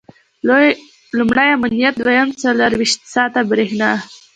[1.17, 3.89] لومړی امنیت او دویم څلرویشت ساعته برېښنا.